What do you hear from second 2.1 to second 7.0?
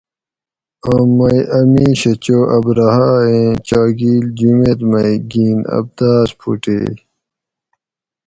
چو ابرھہ ایں چاگیل جُمیت مئی گِین ابداۤس پھوٹیئے